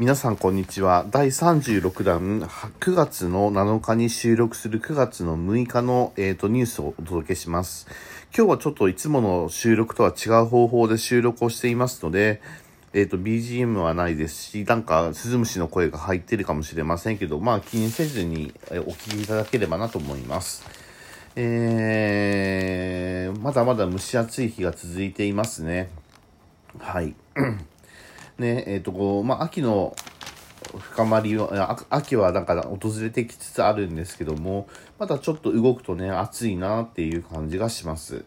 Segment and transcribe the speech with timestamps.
[0.00, 1.04] 皆さんこんにちは。
[1.10, 7.86] 第36弾、9月の7日に収録する9月の6日の、えーと、ニュースをお届けします。
[8.34, 12.40] 今日はちょっといつもの収録とは違う方法で収録をしていますので、
[12.94, 20.64] えっ、ー、と、BGM はないですし、なんか、スズムシの声が入ってるかもしれませんけど、まあ、気にせずにお聞きいただければなと思います。
[21.36, 25.90] えー、まだまだ蒸し暑い日が続いていますね。
[26.78, 27.14] はい。
[28.40, 29.94] ね、えっ、ー、と、こう、まあ、秋の
[30.78, 38.24] 深まりは、秋はなんか訪れてきつつあるんですけども、まだちょっと動くとね、暑いなっていう感じがします。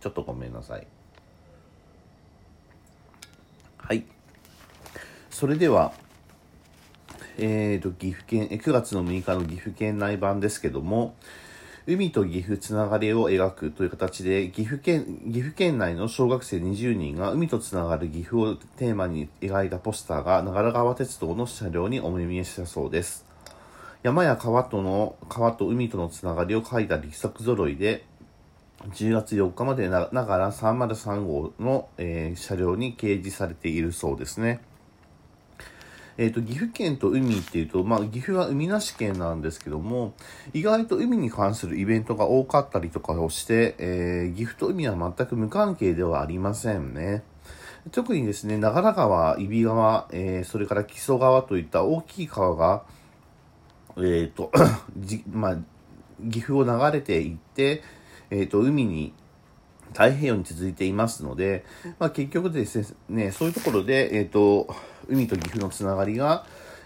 [0.00, 0.86] ちょっとごめんなさい。
[3.78, 4.04] はい。
[5.30, 5.92] それでは、
[7.38, 11.14] えっ、ー、と、岐阜県、9月の6日の岐阜県内版ですけども、
[11.90, 23.24] 海と岐阜つながりを描くという形で、岐阜県、岐阜県内の小学生20人が海とつながる岐阜をテーマに描いたポスターが長良川鉄道の車両にお目見えしたそうです。
[24.02, 28.04] 山や川との、川と海とのつながりを書いた力作揃いで、
[28.90, 34.60] 10月4日までながら303号の、えー、車両に掲示されているそうですね。
[36.18, 40.14] えっ、ー、と、岐阜県と海っていうと、まあ、岐阜は海なし県なんですけども、
[40.52, 47.22] 意外と海に関するイベントが多かったりとかをして、えー、岐阜と海は全く無関係ではありませんね。
[47.92, 52.82] 特にですね、長良川、揖斐川、えー、それから木曽川といった大きい川が、
[53.96, 54.50] えっ、ー、と、
[54.98, 55.58] じ、まあ、
[56.30, 57.82] 岐阜を流れていって、
[58.30, 59.14] えっ、ー、と、海に
[59.92, 61.64] 太平洋に続いていますので、
[61.98, 64.74] まあ、結局ですね、そういうところで、えっ、と、
[65.08, 66.44] 海と岐阜のつながりが、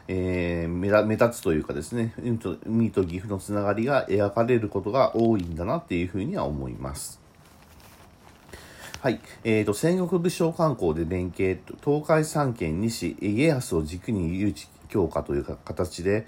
[0.08, 7.20] えー、目立つというかですね海と、海と岐阜のつながりが描かれることが多いんだなっていうふうには思います。
[9.00, 9.20] はい。
[9.42, 16.24] えっ、ー、と、戦国武将観光で連携、東海三県西、家康を軸に誘致強化という形で、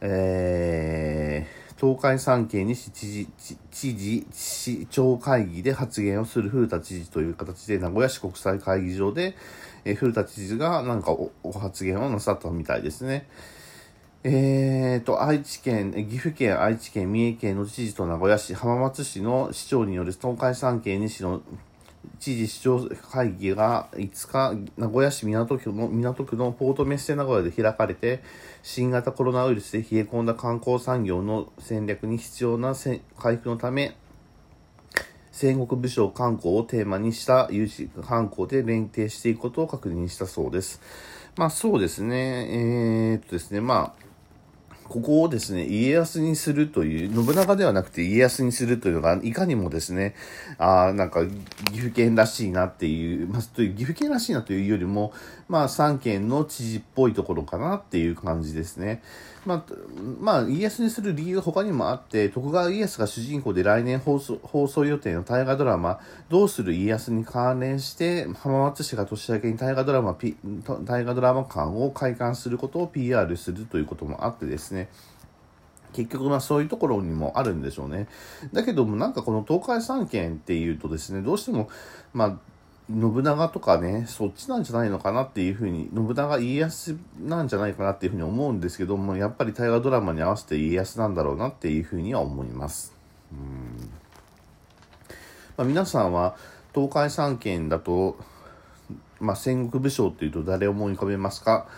[0.00, 3.28] えー、東海三県西知事、
[3.72, 9.36] 知事、市長会議で発言をする古田知事という形で、名古屋市国際会議場で、
[9.84, 11.10] え、古田知事がなんか
[11.42, 13.26] お発言をなさったみたいですね。
[14.22, 21.42] えーと、愛知県、岐阜県、愛知県、三重県の知事と名古屋市、浜松市の市長による東海三県西の
[22.18, 28.22] 知事市長会議が5日、名古屋市港区の港区のポートメッセ名古屋で開かれて、
[28.62, 32.74] 新型コロナウイルスで冷え込んだ観光産業の戦略に必要な
[33.18, 33.96] 回復のため、
[35.32, 40.80] 戦国武将観光をテーマにした有志観光で連携していくことを確認したそうです。
[41.36, 44.03] まあそうですね、えー、っとですね、まあ、
[44.88, 50.14] ここをですね、家康にするという、信長ではなくて家康にするというのが、いかにもですね、
[50.58, 55.12] あなんか、岐阜県らしいなっていう、まあ、という岐阜県らしいなというよりも、
[55.48, 59.02] まあ、三県の知事っぽいところかなっていう感じですね。
[59.46, 59.64] まあ、
[60.20, 66.00] まあ、家康にする理由が他にもあって、徳川家康が主人公で来年放送放送予定の大河ドラマ、
[66.30, 70.16] どうする家康に関連して、浜松市が年明けに大河ドラマ、
[70.84, 74.90] 大河ドラマ館を開館することを PR するということもあってですね、ね
[75.94, 78.08] 結局まあそういうところにもあるんでしょうね。
[78.52, 81.70] だけどもなんかこの東海三県っていうとですね、どうしても、
[82.12, 82.36] まあ、
[82.90, 92.92] 信長とかね、そっちなんじゃないのかなっていうふうに、信長家康なんじゃないかなっていうふうに思うんですけども、やっぱり大河ドラマに合わせて家康なんだろうなっていうふうには思います。
[93.32, 93.88] うん
[95.56, 96.34] まあ、皆さんは
[96.74, 98.16] 東海三県だと、
[99.20, 101.68] まあ、戦国武将っていうと誰を思い浮かべますか？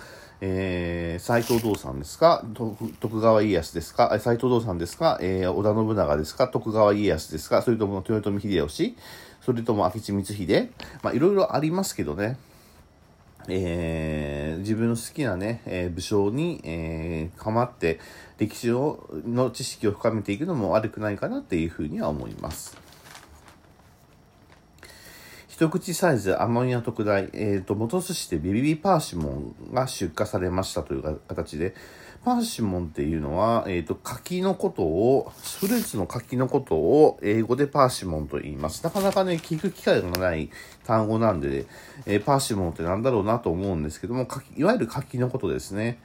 [0.40, 2.44] えー、斎藤道さんですか？
[2.54, 4.18] 徳川家康ですか？
[4.20, 6.48] 斎藤道さんですか、えー、織田信長ですか？
[6.48, 7.62] 徳川家康ですか？
[7.62, 8.96] それとも豊臣秀吉？
[9.40, 10.70] それとも明智光秀？
[11.02, 12.36] まあ、いろいろありますけどね。
[13.48, 18.00] えー、自分の好きなね、えー、武将に、えー、構って
[18.38, 22.76] 歴史をの知識を深めていくのも悪くないかなっていうふうには思います。
[25.56, 31.74] 一口サイズアンモニア特大、えっ、ー、と、元寿司でビビビパーシモンが出荷されましたという形で、
[32.26, 38.84] パーシモンっていうのは、えっ、ー、と、柿のことを、フルーツの柿のことを英語でパーシモンと言います。
[38.84, 40.50] なかなかね、聞く機会がない
[40.84, 41.64] 単語なんで、
[42.04, 44.28] えー、パーシモンってなんだろうなと思うんですけども、
[44.58, 45.98] いわゆる柿のことですね。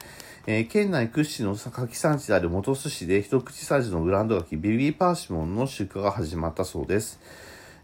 [0.47, 7.19] えー、県内屈指の柿産地である元寿司で一口サイズのブランド柿ビビーパーシモンの出荷が始まったそうです。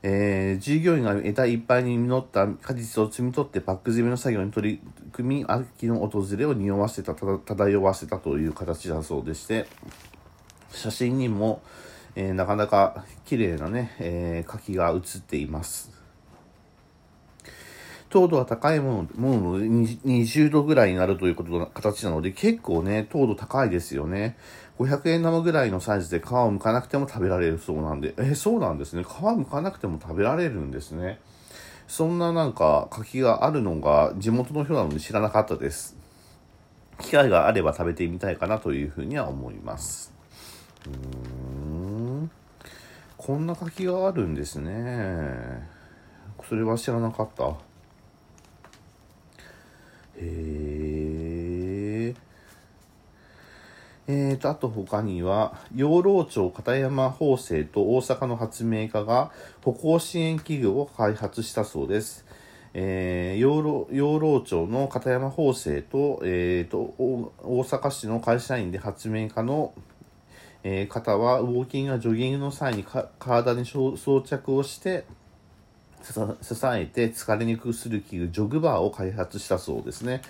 [0.04, 9.68] えー、従業員が枝いっぱいに実った果実を摘み取ってパック詰めの作業に取り組み、秋の訪れを匂わせた、漂わせたという形だそうでして、
[10.72, 11.62] 写真にも、
[12.16, 15.98] えー、なかなか綺麗なね、えー、柿が写っています。
[18.10, 24.38] 糖度が高いものもの20度ぐらいになるということの形なので、結構ね、糖度高いですよね。
[24.78, 29.04] 500円玉ぐらいのサイズで皮を剥かなくても食べられるそうなんで、え、そうなんですね。
[29.04, 31.20] 皮剥かなくても食べられるんですね。
[31.88, 35.96] そんななんか柿があるのが地元の人なので知らなかったです。
[37.00, 40.14] 機会があれば食べてみたいかなというふうには思います。
[40.86, 40.94] うー
[42.24, 42.32] ん。
[43.18, 45.68] こんな柿があるんですね。
[46.48, 47.46] それは知らなかった。
[47.50, 47.56] へ
[50.22, 50.97] え。
[54.10, 59.32] えーと、あと他には、養老町片山法政と大阪の発明家が
[59.62, 62.26] 歩行支援器具を開発したそうです。
[62.74, 69.74] えー、養老養老町の片山法政と,、えーと、大阪市の会社員で発明家の、
[70.64, 72.86] えー、方はウォーキングやジョギングの際に
[73.20, 75.06] 体に装着をして
[76.14, 76.20] 支
[76.66, 80.22] えて疲れにくくする器具ジョグバーを開発したそうですね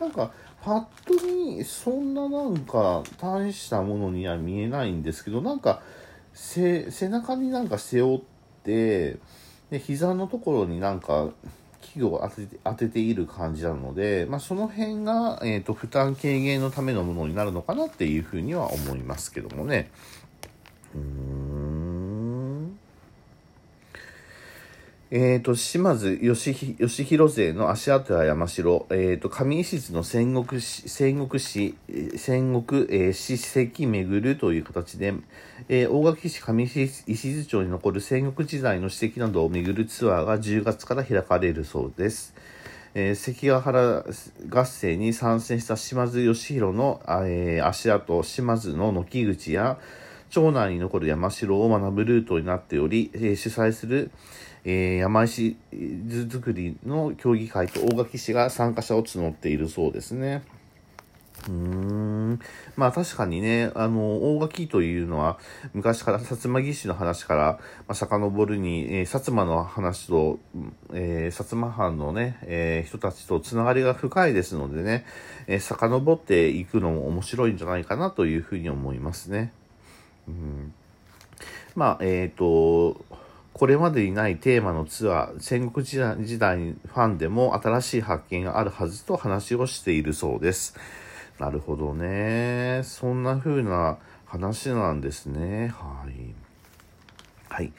[0.00, 0.30] なんか
[0.62, 5.82] パッと見そんななんか大したものには見えないんですけどなんか
[6.34, 8.20] 背中になんか背負っ
[8.64, 9.18] て
[9.70, 11.30] で膝のところになんか
[11.80, 19.90] 器具を当てて当てている感じなので、まあ、その辺が、えーと、負担軽減のためのものになるのかなっていうふうには思いますけどもね。
[20.94, 21.35] うん
[25.18, 31.74] え、ー、と、島津義弘勢の足跡や山城、え、ー、と、上石津の戦国史、戦国史、
[32.18, 35.14] 戦国、えー、史跡巡るという形で、
[35.70, 42.34] えー、大垣市上石津町に残る戦国時代の史跡などを巡るツアーが10月から開かれるそうです。
[42.92, 44.04] えー、関ヶ原
[44.50, 49.78] 合戦に参戦した島津義弘の、えー、足跡、島津の軒口や、
[50.28, 54.10] 町内に残る山城を学ぶルートになっており、えー、主催する、
[54.68, 55.56] えー、山石
[56.06, 60.42] 図作りの協議会と大垣市が参加者を募っているそうですね。
[61.46, 62.40] うーん。
[62.76, 65.38] まあ確かにね、あの、大垣というのは、
[65.72, 67.42] 昔から薩摩義士の話から、
[67.86, 70.40] まあ、遡るに、えー、薩摩の話と、
[70.92, 75.06] えー、薩摩藩のね、えー、人たちとつながりが深いですのでね、
[75.46, 79.52] えー、遡っていくのも面白いんじゃないかなというふうに思いますね。
[80.26, 80.74] うん。
[81.76, 83.04] まあ、えっ、と、
[83.56, 90.76] これまでにないテーマのツアー、戦国時代時代ファンでも新しい発見があるはずと話をしているそうです。
[91.38, 92.82] なるほどね。
[92.84, 95.68] そんな風な話なんですね。
[95.68, 96.34] はい。
[97.48, 97.72] はい。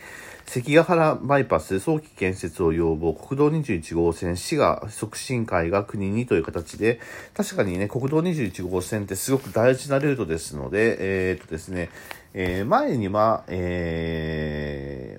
[0.48, 7.02] 関ヶ原バイパス早期建設を要望、国道21号線市が促進会が国にという形で、
[7.36, 11.90] 確かにね、国道21号線ってすごく大事なルートですので、えー、っとですね、
[12.34, 14.37] えー、前には、えー、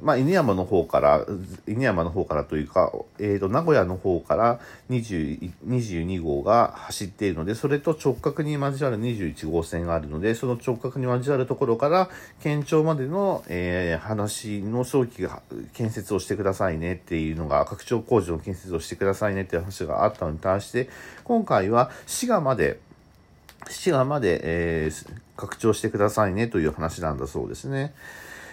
[0.09, 1.27] まあ、犬山の方から、
[1.67, 4.59] 犬山の方からというか、えーと、名古屋の方から
[4.89, 12.09] 222号が走っているので、それと直角に交わる21号線があるので、その直角に交わるところから、
[12.43, 15.43] 県庁までの、えー、話の早期が
[15.75, 20.89] 建設をしてくださいねっていうのが、拡張工事の建設をしてくださいねっていう話があったのに対して、
[21.25, 22.81] 今回は滋賀まで、
[23.69, 27.93] 滋賀まで、えー、拡張してくださいねという話なんだそうですね。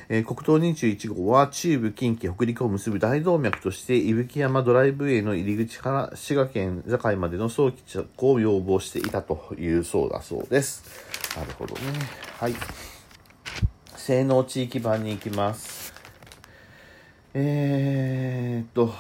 [0.10, 10.84] えー、国道21号は中部近畿北陸を結ぶ大動脈として伊吹山ドライブウェイの入り口から滋賀県境までの早期着工を要望していたというそうだそうです。
[11.38, 11.82] なるほどね。
[12.40, 12.54] はい。
[13.96, 15.94] 性能地域版に行きます。
[17.34, 18.94] えー、っと、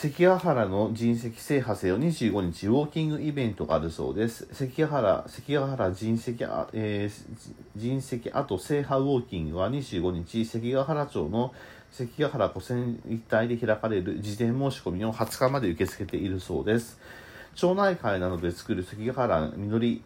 [0.00, 4.46] 関ヶ原の人石制覇せよ25日ウォーキングイベントがあるそうです。
[4.52, 6.36] 関ヶ原、関ヶ原人石、
[6.72, 11.52] えー、人石跡制覇ウォーキングは25日関ヶ原町の
[11.90, 17.00] 関ヶ原古戦一帯で開かれる事前申し込みを20日まで受け付けているそうです。
[17.56, 20.04] 町内会などで作る関ヶ原みのり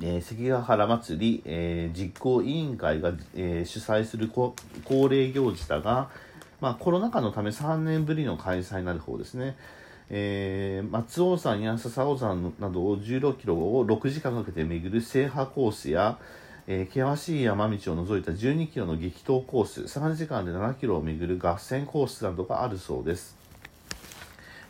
[0.00, 4.54] えー、関ヶ原祭り、えー、実行委員会が、えー、主催する恒
[5.08, 6.08] 例行事だが、
[6.62, 9.56] まあ、コロナ禍のため3年ぶりの開催になる方ですね。
[10.10, 16.18] えー、松尾山や笹尾山などを16キロを6時間かけて巡る制覇コースや、
[16.68, 23.36] えー、険しい山道を除いた12キロの激闘コース、3時間で7キロを巡る合戦コースなどがあるそうです。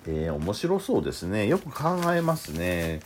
[0.07, 1.47] えー、面白そうですね。
[1.47, 3.01] よく考えますね。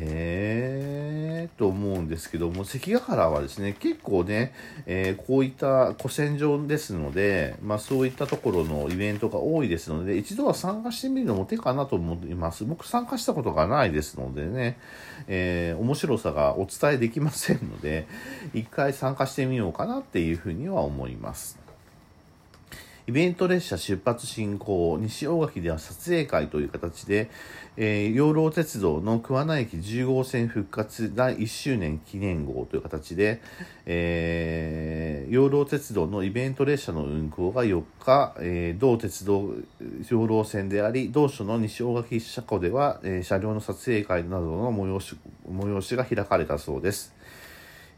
[0.00, 4.54] へえと思うんですけども関ヶ原はですね結構ね、
[4.86, 14.78] えー、こういった古戦場ですので、まあ、そういったところのイベントが多いですので一度は参加してみるのも手かなと思います僕参加したことがないですのでね、
[15.26, 18.06] えー、面白さがお伝えできませんので
[18.54, 21.67] 一回参加してみようかなっていうふうには思います。
[23.08, 27.30] イベント列車出発進行、西大垣では撮影会という形で、
[27.78, 33.40] えー、養老鉄道の桑名駅10号線復活第1周年記念号という形で、
[33.86, 39.54] えー、養老鉄道のイベント列車の運行が4日、えー、同鉄道
[40.10, 45.16] 養老線であり、同所の西大垣車庫では、えー、車両の撮影会などの催し
[45.50, 47.16] 催しが開かれたそうです。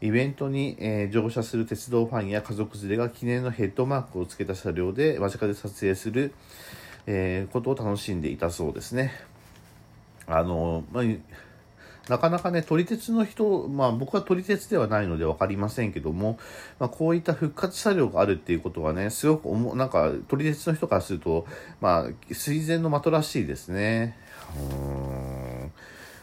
[0.01, 6.33] イベントに、え、乗車する鉄道ファンや家族連れが記念のヘッドマークをつけた車両で間近で撮影する、
[7.05, 9.11] え、ことを楽しんでいたそうですね。
[10.25, 11.03] あの、まあ、
[12.09, 16.39] なかなかね、撮り鉄の人、まあ僕は撮り鉄ではないので分かりませんけども、
[16.79, 21.45] まあ、こういった復活車両があるっていうことはね、すごくおも、なんか撮り鉄の人からすると、
[21.79, 24.17] まあ、水前の的らしいですね。
[24.75, 25.30] うん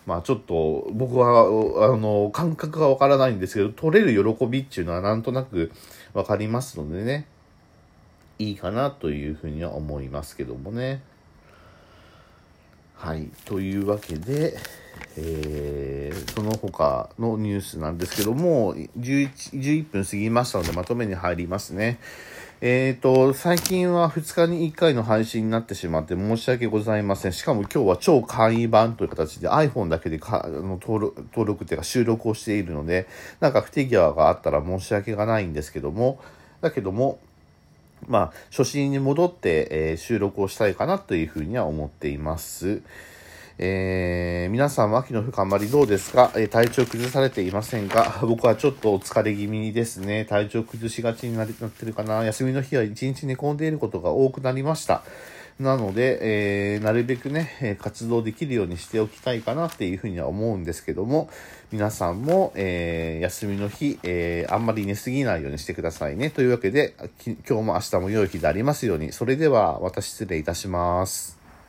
[0.09, 5.71] まあちょっと僕はあの感覚がわからないんですけど取れる喜びっていうのはなんとなく
[6.15, 7.27] わかりますのでね
[8.39, 11.03] いいかなというふうには思いますけどもね。
[12.95, 13.29] はい。
[13.45, 14.57] というわけで、
[15.17, 21.99] えー、その他のニュースなんですけども、11, 11分過ぎましたのでまとめに入りますね。
[22.61, 27.33] えっ、ー、と、最近は2日に1回の配信になってしまって申し訳ございません。
[27.33, 33.07] しかも今日は超簡易版という形で iPhone だけでかあの登録、登録っていうか収録をしているので、
[33.39, 36.19] なんか不手際があったら申し訳がないんですけども、
[36.61, 37.21] だけども、
[38.09, 42.83] まあ、初心に戻って、えー、収録をしたいかなというふうには思っています。
[43.61, 48.21] えー、皆さんは秋の深まりどうですか、えー、体調崩されていませんか？
[48.27, 50.25] 僕はちょっとお疲れ気味ですね。
[50.25, 52.25] 体調崩しがちになってるかな？
[52.25, 55.03] 休みの日は一日寝込んでいることが多くなりました。
[55.59, 56.19] なので、
[56.75, 61.29] えー、なるべくね、活動できるようにしておきたいかなっていうふうには思うんですけども、
[61.73, 66.31] 皆さんも、えー、休みの日、えー、あんまり寝すぎないようにしてくださいね。
[66.31, 69.11] というわけで、今日も明日も良い日でありますように。
[69.11, 71.38] それでは、私失礼いたします。